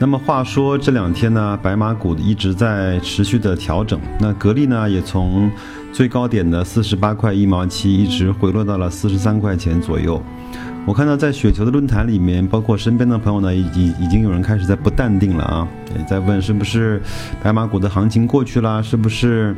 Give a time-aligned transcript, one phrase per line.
[0.00, 5.50] 那么话说这两天呢，白马股一直在持续的调整，那格力呢也从
[5.92, 10.18] 最高点的四十八块一毛七一直回落到了四十三块钱左右。
[10.86, 15.68] 我看到在雪球的论坛里面，包括身边的朋友呢，已经已经有人开始在不淡定了啊，
[16.08, 17.02] 在问是不是
[17.42, 19.54] 白马股的行情过去了，是不是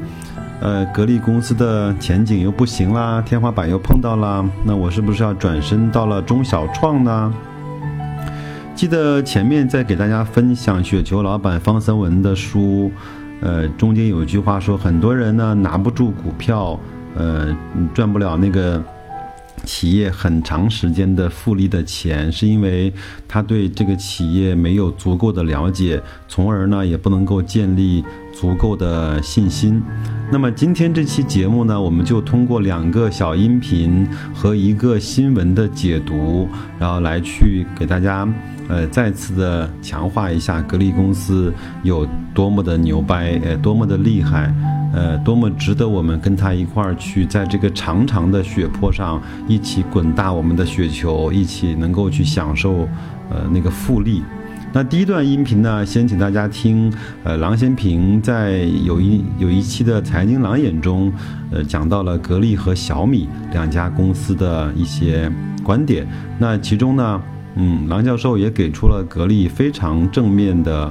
[0.61, 7.33] 呃格力公司的前景又不行啦，天花板又碰到了，那我是不是要转身到了中小创呢？
[8.83, 12.91] 记得前面在给大家分享雪球老板方森文的书，
[13.41, 16.77] 呃，中间有一句话说，很多人呢拿不住股票，
[17.15, 17.57] 呃，
[17.95, 18.83] 赚不了那个
[19.65, 22.93] 企业很长时间的复利的钱，是因为
[23.29, 29.83] 他对这个企业没有足够的了解，从而呢也不能够建立足够的信心。
[30.31, 38.29] 那么今天这期节目呢，我们就通过两个小音频和一个新闻的解读，然后来去给大家。
[38.69, 44.55] 呃，再次的强化一下格力公司有多么的牛掰，呃，多么的厉害，
[44.93, 52.89] 呃，多么值得我们跟他一块儿去在这个长长的雪坡上一起滚大我们的雪球，一起能够去享受，
[53.31, 54.23] 呃，那个复利。
[54.75, 56.93] 那第一段音频呢，先请大家听，
[57.25, 61.13] 呃，郎咸平在有一有一期的财经郎眼中，
[61.51, 65.31] 呃，讲到了格力和小米两家公司的一些
[65.63, 66.07] 观点。
[66.39, 67.23] 那其中呢？
[67.55, 70.91] 嗯，郎教授也给出了格力非常正面的，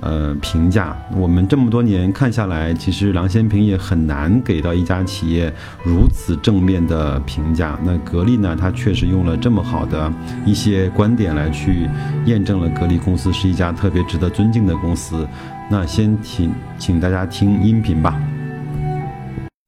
[0.00, 0.96] 呃评价。
[1.16, 5.52] 我们这么多年看下来，其实郎咸平也很难给到一家企业
[5.84, 7.78] 如此正面的评价。
[7.82, 10.12] 那格力呢，他确实用了这么好的
[10.46, 11.88] 一些观点来去
[12.26, 15.26] 验证了格力公司是一家特别值得尊敬的公司。
[15.70, 18.18] 那先请请大家听音频吧。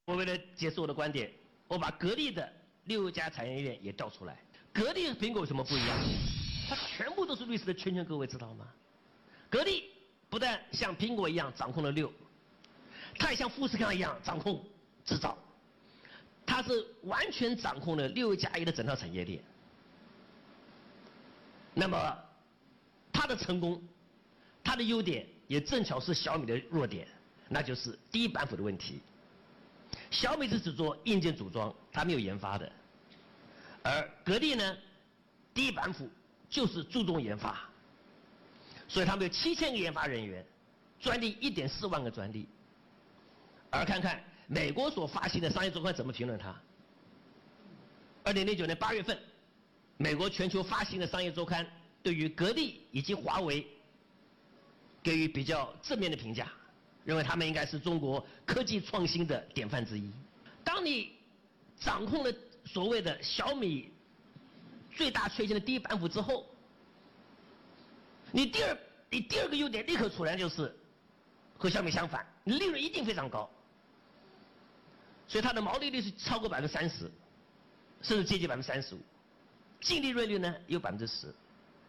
[0.07, 1.31] 我为了解释我的观点，
[1.69, 2.49] 我把格力的
[2.87, 4.35] 六家产业链也调出来。
[4.73, 5.89] 格力和苹果有什么不一样？
[6.69, 8.65] 它全部都是绿色的圈圈，各位知道吗？
[9.51, 9.83] 格力
[10.31, 12.11] 不但像苹果一样掌控了六，
[13.19, 14.65] 它也像富士康一样掌控
[15.05, 15.37] 制造，
[16.47, 19.43] 它是完全掌控了六加一的整套产业链。
[21.75, 22.17] 那么
[23.13, 23.83] 它的成功，
[24.63, 27.07] 它的优点也正巧是小米的弱点，
[27.49, 29.01] 那就是低板斧的问题。
[30.11, 32.71] 小米是只做硬件组装，它没有研发的。
[33.83, 34.77] 而格力呢，
[35.55, 36.09] 低板斧
[36.49, 37.70] 就是注重研发，
[38.91, 40.45] 所以他们有七千个研发人员，
[40.99, 42.49] 专利一点四万个专利。
[43.71, 46.53] 而看看美国所发行的商业周刊怎么评论它。
[48.25, 49.17] 二零零九年八月份，
[49.97, 51.65] 美国全球发行的商业周刊
[52.03, 53.65] 对于格力以及华为
[55.01, 56.51] 给予比较正面的评价，
[57.05, 60.11] 认为他们应该是中国科技创新的典范之一。
[60.65, 61.13] 当你
[61.79, 62.35] 掌控了。
[62.63, 63.91] 所谓的小米
[64.95, 66.47] 最大缺陷的第一板斧之后，
[68.33, 68.79] 你第二
[69.11, 70.75] 你第二个优点立刻出来就是
[71.57, 73.49] 和小米相反，你利润一定非常高，
[75.29, 77.11] 所以它的毛利率是超过百分之三十，
[78.03, 79.01] 甚至接近百分之三十五，
[79.81, 81.35] 净利润率呢有百分之十，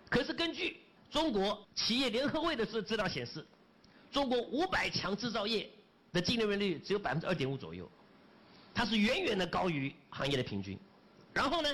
[0.10, 3.46] 可是根据中国企业联合会的资资料显示，
[4.12, 5.70] 中国五百强制造业
[6.12, 7.90] 的净利润率只有百分之二点五左右。
[8.74, 10.80] 它是远远的高于行业的平均，
[11.34, 11.70] 然后呢，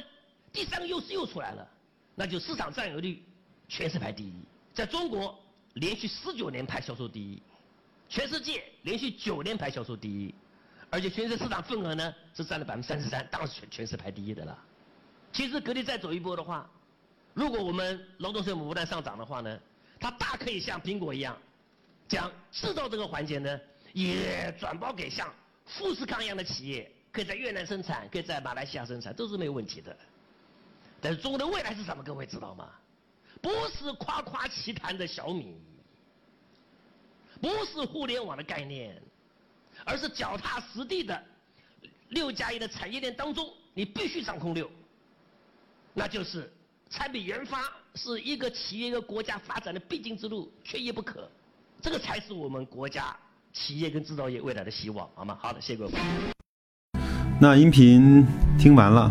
[0.52, 1.70] 第三个优势又出来了，
[2.16, 3.22] 那就市场占有率，
[3.68, 4.34] 全市排第一，
[4.78, 5.36] 在中国
[5.74, 7.42] 连续十九年排销售第一，
[8.08, 10.36] 全世界连续九年排销售第一，
[10.92, 14.56] 而且全世界市场份额呢是占了百分之三十三，当然是全全市排第一的了。
[15.34, 16.70] 其实格力再走一波的话，
[17.34, 19.60] 如果我们劳动税不断上涨的话呢，
[20.00, 21.36] 它大可以像苹果一样，
[22.08, 23.60] 将制造这个环节呢
[23.94, 25.34] 也转包给像。
[25.66, 29.98] 富士康一样的企业可以在越南生产，可以在马来西亚生产，都是没有问题的。
[31.02, 32.04] 但是中国的未来是什么？
[32.04, 32.70] 各位知道吗？
[33.42, 35.56] 不是夸夸其谈的小米，
[37.42, 39.02] 不是互联网的概念，
[39.86, 41.24] 而是脚踏实地的
[42.10, 44.70] 六加一的产业链当中，你必须掌控六。
[45.94, 46.52] 那就是
[46.90, 47.64] 产品研发
[47.96, 51.30] 是一个企业、一个国家发展的必经之路，缺一不可。
[51.82, 53.16] 这个才是我们国家。
[53.54, 55.36] 企业跟制造业未来的希望，好吗？
[55.42, 55.94] 好的，谢谢各位。
[57.42, 58.24] 那音频
[58.60, 59.10] 听完了，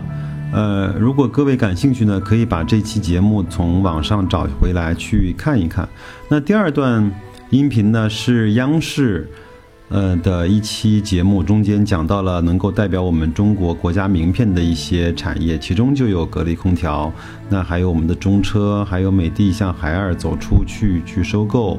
[0.52, 5.88] 呃，如果各位感兴趣呢，可以把这期节目从网上找回来去看一看。
[6.28, 7.10] 那第二段
[7.50, 9.28] 音频呢是央视。
[9.88, 17.12] 呃的一期节目中间讲到了能够代表我们中国国家名片的一些产业，其中就有格力空调，
[17.48, 21.78] 那还有我们的中车，还有美的向海尔走出去去收购，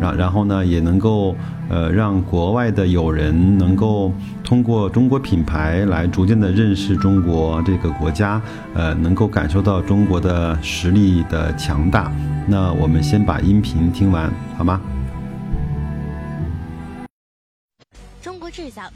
[0.00, 1.34] 然然后呢也能够
[1.68, 4.12] 呃让国外的友人能够
[4.44, 8.40] 通过中国品牌来逐渐的认识中国这个国家，
[8.74, 12.12] 呃能够感受到中国的实力的强大。
[12.46, 14.80] 那我们先把音频听完好吗？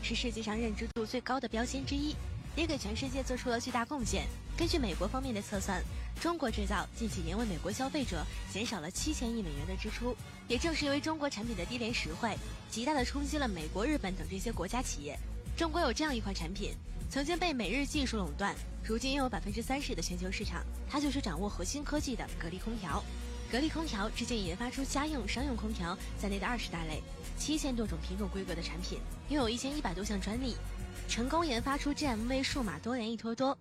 [0.02, 2.14] 是世界上认知度最高的标签之一，
[2.54, 4.26] 也给全世界做出了巨大贡献。
[4.56, 5.82] 根据美国方面的测算，
[6.20, 10.14] 中国制造近几年为美国消费者减少了七千亿美元的支出。
[10.48, 12.36] 也正是因为中国产品的低廉实惠，
[12.70, 15.18] 极大的冲击了美国、日本等这些国家企业。
[15.56, 16.74] 中国有这样一款产品，
[17.08, 23.02] 曾经被美日技术垄断，如今拥有百分之三十的全球市场，它就是掌握核心科技的格力空调。
[23.52, 27.02] 格力空调至今研发出家用、商用空调在内的二十大类、
[27.36, 30.56] 七千多种品种规格的产品，拥有一千一百多项专利，
[31.06, 33.56] 成功研发出 GMV 数码多联一拖多、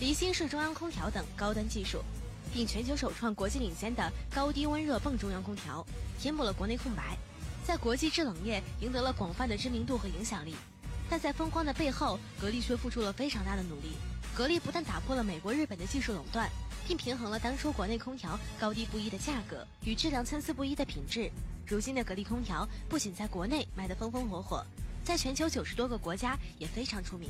[0.00, 2.02] 离心式中央空调等高端技术，
[2.52, 5.86] 并全球首创国际领先的高低温热泵中央空调，
[6.18, 7.16] 填补了国内空白，
[7.64, 10.56] 在国际制冷业赢得了广泛的知名度和影响力。
[11.08, 13.92] 但在风光的背后，格力却付出了非常大的努力。
[14.36, 16.50] 格力不但打破了美国、日本的技术垄断。
[16.86, 21.28] 并平衡了当初国内空调高低不一的价格与质量参差不一的品质。
[21.66, 24.64] 如今的格力空调不仅在国内卖得风风火火，
[25.02, 27.28] 在全球九十多个国家也非常出名。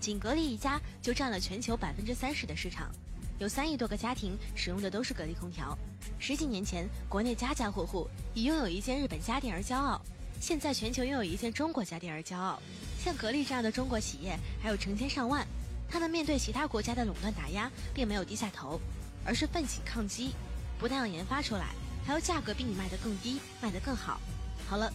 [0.00, 2.90] 仅格力一家就占了全球百分之三十的市场，
[3.38, 5.76] 有三亿多个家庭使用的都是格力空调。
[6.18, 10.00] 十几年前，国内家家户户以拥有一件日本家电而骄傲，
[10.40, 12.58] 现在全球拥有一件中国家电而骄傲。
[12.98, 15.46] 像格力这样的中国企业还有成千上万。
[15.92, 18.80] 他们面对其他国家的垄断打压，并没有低下头，
[19.24, 20.30] 而是奋起抗击，
[20.78, 21.74] 不但要研发出来，
[22.06, 24.20] 还要价格比你卖得更低，卖得更好。
[24.68, 24.92] 好了，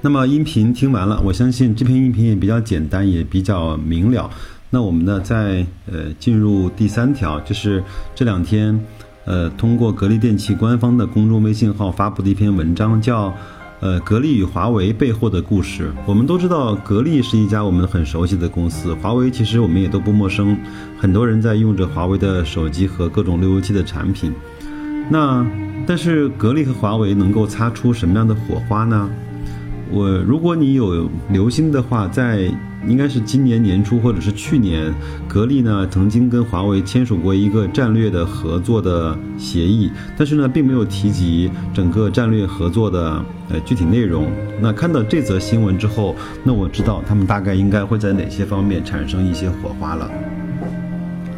[0.00, 4.30] 那么音频听完了，我相信这篇音频也比较简单，也比较明了。
[4.70, 7.84] 那我们呢，在呃进入第三条，就是
[8.14, 8.82] 这两天，
[9.26, 13.34] 呃，通过格力电器官方的公众微信号发布的一篇文章，叫。
[13.84, 20.56] 呃，格力与华为背后的故事，我们都知道，格力是一家我们很熟悉的公司，华为其实我们也都不陌生，
[20.98, 24.32] 很多人在用着华为的手机和各种路由器的产品。
[25.10, 25.46] 那
[25.86, 29.10] 但是格力和华为能够擦出什么样的火花呢？
[29.94, 32.50] 我如果你有留心的话，在
[32.88, 34.92] 应该是今年年初或者是去年，
[35.28, 39.88] 格力呢曾经跟华为签署过一个战略的合作的协议，
[40.18, 44.26] 但是呢并没有提及整个战略合作的呃具体内容。
[44.60, 50.10] 那看到这则新闻之后，那我知道他们大概应该会在哪些方面产生一些火花了。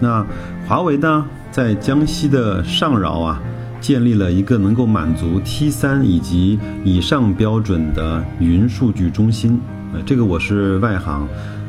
[0.01, 0.27] 那
[0.67, 3.43] 华为呢，在江西的上饶啊。
[3.87, 9.61] 建立了一个能够满足 T 三以及以上标准的云数据中心，
[9.95, 11.29] 呃，这个我是外行，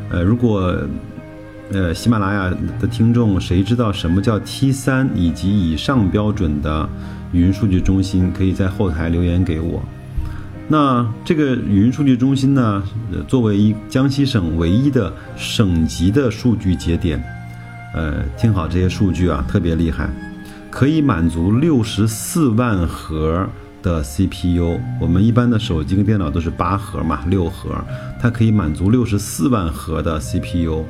[0.09, 0.75] 呃，如果
[1.71, 6.89] 呃喜马拉雅的听众谁知道什么叫 T 三以及以上标准的
[7.33, 9.79] 云数据中心，可以在后台留言给我。
[10.67, 12.81] 那这个云数据中心呢，
[13.27, 17.23] 作为江西省唯一的省级的数据节点，
[17.93, 20.09] 呃，听好这些数据啊，特别厉害。
[20.69, 23.47] 可以满足六十四万核
[23.81, 27.75] 的 CPU，我们一般的手机跟电脑都是八核嘛，六核，
[28.21, 30.83] 它可以满足六十四万核的 CPU，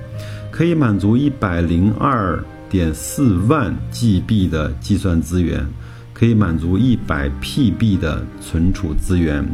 [0.51, 5.65] 可以满足一百零二点四万 GB 的计算资源，
[6.13, 9.46] 可以满足一百 PB 的存储资源。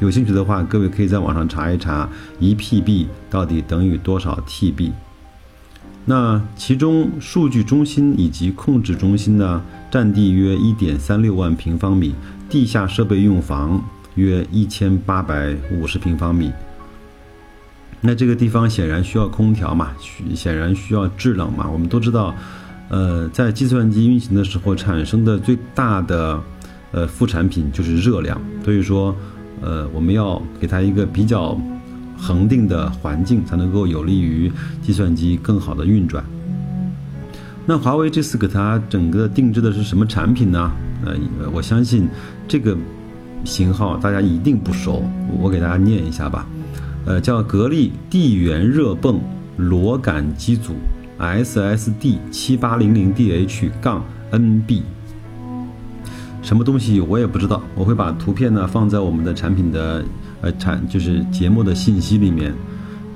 [0.00, 2.08] 有兴趣的话，各位可以在网上查一查，
[2.38, 4.92] 一 PB 到底等于多少 TB。
[6.06, 9.62] 那其中数据中心以及控制中心呢？
[9.90, 12.14] 占地约一点三六万平方米，
[12.48, 13.82] 地下设备用房
[14.14, 16.52] 约一千八百五十平方米。
[18.00, 19.90] 那这个地方显然需要空调嘛，
[20.34, 21.68] 显然需要制冷嘛。
[21.68, 22.34] 我们都知道，
[22.88, 26.40] 呃，在计算机运行的时候产生的最大的
[26.92, 29.14] 呃副产品就是热量，所以说，
[29.60, 31.60] 呃，我们要给它一个比较
[32.20, 36.22] 恒定的环境，才能够有利于计算机更好的运转。
[37.66, 40.70] 那华为这次给它整个定制的是什么产品呢？
[41.04, 41.14] 呃，
[41.52, 42.06] 我相信
[42.46, 42.76] 这个
[43.44, 45.02] 型号大家一定不熟，
[45.38, 46.46] 我给大家念一下吧。
[47.06, 49.18] 呃，叫格力地源热泵
[49.56, 50.74] 螺杆机组
[51.18, 54.82] SSD 七八零零 DH 杠 NB，
[56.42, 60.04] 什么东西我也不知道，我会把图片呢放在我们的产品的
[60.40, 62.54] 呃产就是节目的信息里面。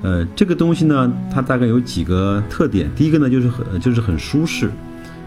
[0.01, 2.89] 呃，这个东西呢，它大概有几个特点。
[2.95, 4.69] 第一个呢，就是很就是很舒适，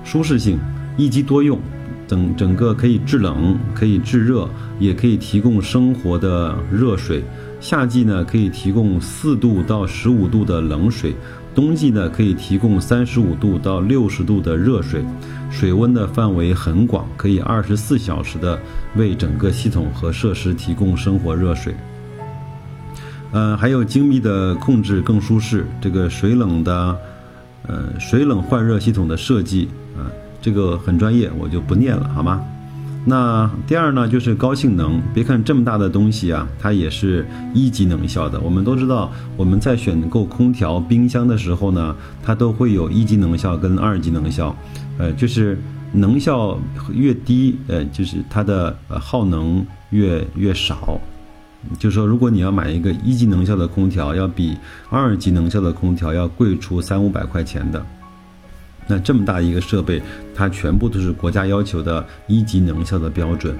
[0.05, 0.59] 舒适性，
[0.97, 1.59] 一机多用。
[2.07, 7.23] 整整个可以制冷、可以制热，也可以提供生活的热水。
[7.61, 11.12] 夏季呢，可以提供四度到十五度的冷水；
[11.59, 15.05] 冬季呢，可以提供三十五度到六十度的热水。
[15.50, 18.57] 水温的范围很广，可以二十四小时的
[18.95, 21.75] 为整个系统和设施提供生活热水。
[23.33, 26.97] 呃，还有精密的控制更舒适，这个水冷的，
[27.67, 30.07] 呃，水冷换热系统的设计啊，
[30.41, 32.41] 这个很专业，我就不念了，好吗？
[33.05, 35.00] 那第二呢，就是高性能。
[35.14, 38.38] 别看这么大的东西啊，它也是一级能效的。
[38.40, 44.55] 我们都知道，我们在选购空调、冰箱的时候呢，它都会有一级能效跟二级能效，
[44.99, 45.59] 呃，就是
[45.93, 46.59] 能效
[46.93, 51.00] 越低，呃，就是它的呃耗能越越少。
[51.78, 54.57] 就说，如果你要买一个一级能效的空调，要比
[54.90, 57.85] 二级能效的空调要贵出三五百块钱的。
[58.88, 60.02] 那这么大一个设备，
[60.35, 63.57] 它全部都是国家要求的一级能效的标准。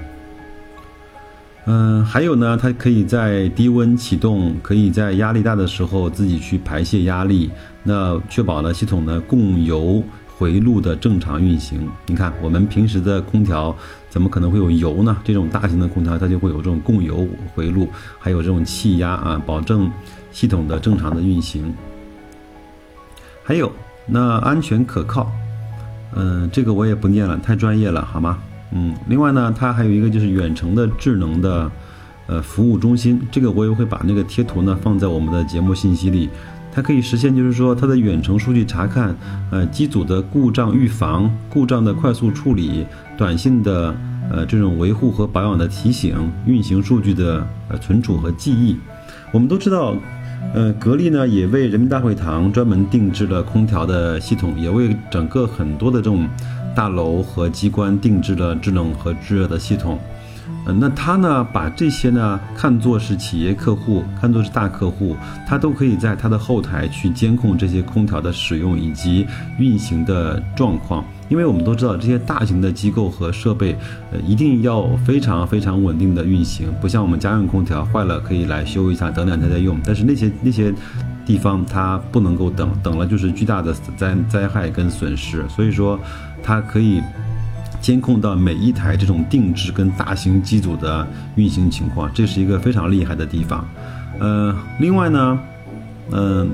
[1.65, 7.51] 嗯，还有呢，它可以在低温启动，可以在压力大的时候自己去排泄压力，
[7.83, 10.01] 那确保了系统的供油
[10.35, 11.87] 回路的正常运行。
[12.07, 13.75] 你看，我们平时的空调
[14.09, 15.15] 怎么可能会有油呢？
[15.23, 19.91] 这种大型的空调它就会有这种供油回路，还有这种气压啊，保证
[20.31, 21.71] 系统的正常的运行。
[23.43, 23.71] 还有。
[24.11, 25.31] 那安全可靠，
[26.15, 28.37] 嗯，这个我也不念了，太专业了，好吗？
[28.71, 31.71] 嗯，另外呢，它还有一个就是远程的智能的，
[32.27, 36.29] 呃，服务中心，这个我也会把那个贴图呢放在我们的节目信息里。
[36.71, 39.15] 它可以实现就是说它的远程数据查看，
[39.51, 42.85] 呃，机组的故障预防、故障的快速处理、
[43.17, 43.95] 短信的
[44.31, 48.77] 呃这种维护和保养的提醒、运行数据的呃存储和记忆。
[49.31, 49.95] 我们都知道。
[50.53, 56.27] 呃，格力呢也为人民大会堂专门定制了空调的系统，也为整个很多的这种
[56.75, 59.99] 大楼和机关定制了制冷和制热的系统。
[60.65, 65.15] 呃，那他呢把这些呢看作是企业客户，看作是大客户，
[65.47, 69.27] 他都可以在他的后台去监控这些空调的使用以及
[69.59, 71.05] 运行的状况。
[71.29, 73.77] 因为我们都知道，这些大型的机构和设备，
[74.11, 79.79] 呃，一定要非常非常稳定的运行，不像我们家用空调坏了可以来修一下，等两天再用。
[79.85, 80.73] 但是那些那些
[81.25, 85.47] 地方它不能够等，等了就是巨大的灾灾害跟损失。
[85.47, 85.99] 所以说，
[86.41, 86.99] 它可以
[87.79, 93.63] 监控到每一台这种定制跟大型机组的运行情况，这是一个非常厉害的地方。
[94.19, 95.39] 呃，另外呢，
[96.11, 96.49] 嗯。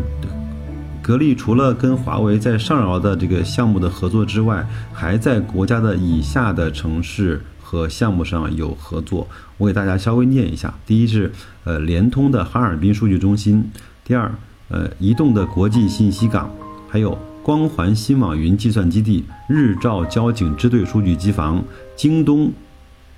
[1.06, 9.28] 格力除了跟华为在上饶的这个项目的合作之外，还在国家的以下的城市和项目上有合作。
[9.60, 11.32] 我给大家稍微念一下：第一是
[11.64, 13.62] 呃联通的哈尔滨数据中心；
[14.04, 14.32] 第二，
[14.70, 16.50] 呃移动的国际信息港；
[16.90, 21.64] 还有光环新网云计算基地、日照交警支队数据机房、
[21.96, 22.52] 京东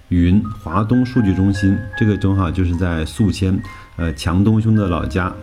[0.10, 1.78] 云华东数据中心。
[1.98, 3.58] 这个正好就是在宿迁，
[3.96, 5.34] 呃强东兄的老家。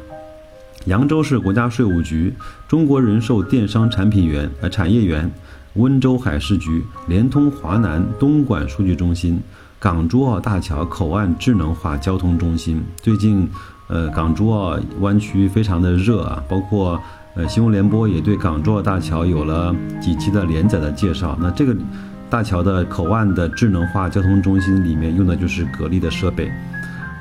[0.86, 2.32] 扬州市国家税务局、
[2.68, 5.30] 中国人寿电商产品园呃产业园、
[5.74, 9.40] 温州海事局、联通华南东莞数据中心、
[9.78, 12.82] 港珠澳大桥口岸智能化交通中心。
[13.00, 13.48] 最近，
[13.88, 17.00] 呃，港珠澳湾区非常的热啊，包括
[17.34, 21.38] 呃新闻联播也对港珠澳大桥有了几期的连载的介绍。
[21.40, 21.74] 那这个
[22.28, 26.52] 大桥的口岸的智能化交通中心里面用的就是格力的设备。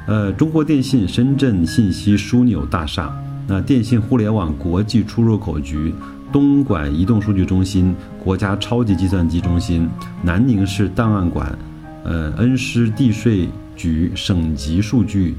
[0.05, 3.09] 呃，中国电信深圳信息枢纽大厦。
[3.47, 5.93] 那电信互联网国际出入口局、
[6.31, 9.89] 东莞移动数据中心、国家超级计算机中心、
[10.21, 11.57] 南宁市档案馆、
[12.03, 15.35] 呃恩施地税局省级数据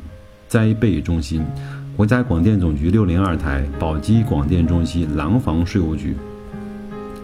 [0.47, 1.43] 灾备中心、
[1.97, 6.15] 国家广电总局六零二台、宝鸡广电中心、廊坊税务局，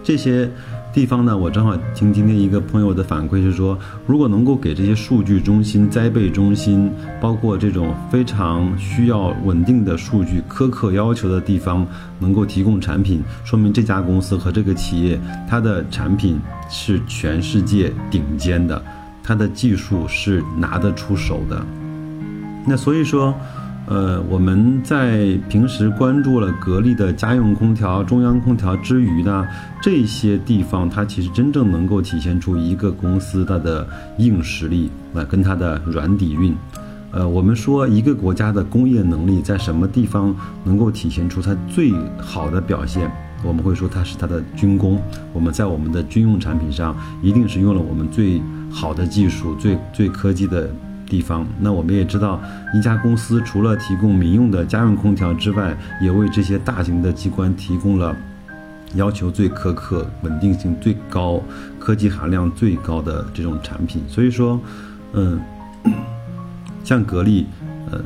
[0.03, 0.51] 这些。
[0.93, 11.87] 地方呢，我正好听今天一个朋友的反馈是说，如果能够给这些数据中心、灾备中心，包括这种非常需要稳定的数据、苛刻要求的地方，
[12.19, 18.83] 能够提供产品，说明这家公司和这个企业，它的产品是全世界顶尖的，
[19.23, 21.65] 它的技术是拿得出手的。
[22.67, 23.33] 那所以说。
[23.91, 29.45] 呃，我们在平时关注了格力的家用空调、中央空调之余呢，
[29.83, 33.85] 这些地方它其实真正能够体现出一个公司它的
[34.19, 36.55] 硬实力，那跟它的软底蕴。
[37.11, 40.33] 呃，我们说一个国家的工业能力在什么地方
[40.63, 43.11] 能够体现出它最好的表现？
[43.43, 45.03] 我们会说它是它的军工。
[45.33, 50.71] 我们在我们的军用产品上一定是用了我们最好的技术、最最科技的。
[51.11, 52.41] 地方，那我们也知道，
[52.73, 58.17] 一家公司除了提供民用的家用空调之外，也为这些大型的机关提供了
[58.95, 61.43] 要求最苛刻、稳定性最高、
[61.81, 64.03] 科技含量最高的这种产品。
[64.07, 64.61] 所以说，
[65.15, 65.41] 嗯，
[66.85, 67.47] 像格力，
[67.91, 68.01] 呃，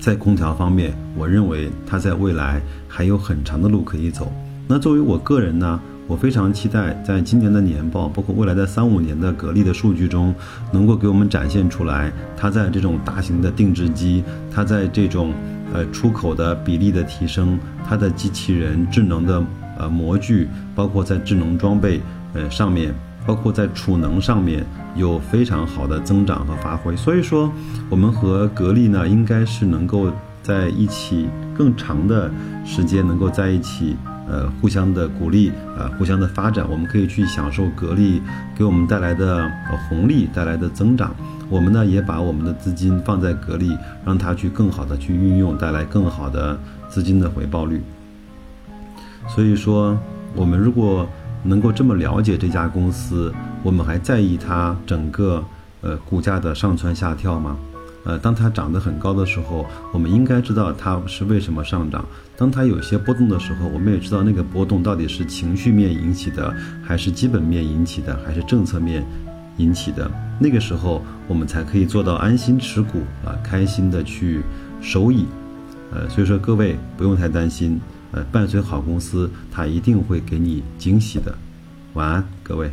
[0.00, 4.32] 在空调方面，我认为它在未来还有很长的路可以走。
[4.66, 10.34] 那作为我个人呢，我非常期待在今年的年报，包括未来的三五年的格力的数据中，
[10.70, 15.32] 能够给我们展现出来，它在这种大型的定制机，它在这种
[15.72, 19.42] 呃出口的比例的提升，它的机器人智能的
[19.78, 22.00] 呃模具，包括在智能装备
[22.34, 22.92] 呃上面，
[23.24, 24.66] 包括在储能上面
[24.96, 26.94] 有非常好的增长和发挥。
[26.96, 27.50] 所以说，
[27.88, 30.10] 我们和格力呢，应该是能够
[30.42, 32.30] 在一起更长的
[32.66, 33.96] 时间能够在一起。
[34.28, 38.22] 呃，互相的鼓励，呃，互相的发展，我们可以去享受格力
[38.56, 39.50] 给我们带来的
[39.88, 41.14] 红利带来的增长。
[41.48, 43.76] 我们呢，也把我们的资金放在格力，
[44.06, 47.82] 让它去更好的去运用，带来更好的资金的回报率。
[49.28, 49.98] 所以说，
[50.34, 51.06] 我们如果
[51.42, 55.44] 能够这么了解这家公司，我们还在意它整个
[55.82, 57.56] 呃股价的上蹿下跳吗？
[58.04, 62.02] 呃，当它涨得很高的时候，我们应该知道它是为什么上涨；
[62.36, 69.04] 当它有些波动的时候，我们也知道那个波动到底是情绪面引起的，还是基本面引起的，还是政策面
[69.58, 70.10] 引起的。
[70.40, 74.42] 那个时候，我们才可以做到安心持股啊，开心的去
[74.80, 75.26] 收益。
[75.92, 77.80] 呃，所以说各位不用太担心，
[78.10, 81.32] 呃，伴随好公司，它一定会给你惊喜的。
[81.94, 82.70] 晚安，各位。